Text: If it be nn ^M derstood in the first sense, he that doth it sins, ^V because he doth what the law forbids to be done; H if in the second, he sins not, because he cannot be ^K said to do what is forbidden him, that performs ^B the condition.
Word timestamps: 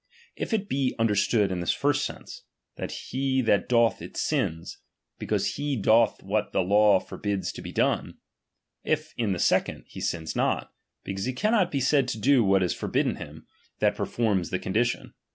If 0.35 0.51
it 0.51 0.67
be 0.67 0.95
nn 0.97 1.05
^M 1.05 1.09
derstood 1.11 1.51
in 1.51 1.59
the 1.59 1.67
first 1.67 2.03
sense, 2.03 2.41
he 2.89 3.43
that 3.43 3.69
doth 3.69 4.01
it 4.01 4.17
sins, 4.17 4.79
^V 4.81 5.19
because 5.19 5.53
he 5.57 5.75
doth 5.75 6.23
what 6.23 6.53
the 6.53 6.63
law 6.63 6.99
forbids 6.99 7.51
to 7.51 7.61
be 7.61 7.71
done; 7.71 8.17
H 8.83 8.93
if 8.97 9.13
in 9.15 9.31
the 9.33 9.37
second, 9.37 9.83
he 9.85 10.01
sins 10.01 10.35
not, 10.35 10.73
because 11.03 11.25
he 11.25 11.33
cannot 11.33 11.69
be 11.69 11.77
^K 11.77 11.83
said 11.83 12.07
to 12.07 12.19
do 12.19 12.43
what 12.43 12.63
is 12.63 12.73
forbidden 12.73 13.17
him, 13.17 13.45
that 13.77 13.93
performs 13.93 14.47
^B 14.47 14.53
the 14.53 14.57
condition. 14.59 15.13